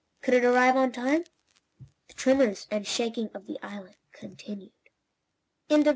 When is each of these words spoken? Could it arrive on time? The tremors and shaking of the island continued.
Could 0.23 0.33
it 0.33 0.43
arrive 0.43 0.75
on 0.75 0.91
time? 0.91 1.25
The 2.07 2.15
tremors 2.15 2.65
and 2.71 2.87
shaking 2.87 3.29
of 3.35 3.45
the 3.45 3.59
island 3.61 3.97
continued. 4.13 4.71